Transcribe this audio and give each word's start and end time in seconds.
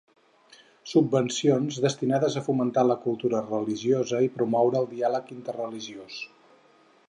Subvencions 0.91 1.77
destinades 1.83 2.37
a 2.41 2.43
fomentar 2.49 2.85
la 2.87 2.97
cultura 3.05 3.43
religiosa 3.51 4.25
i 4.29 4.33
promoure 4.39 4.81
el 4.83 4.91
diàleg 4.97 5.33
interreligiós. 5.39 6.21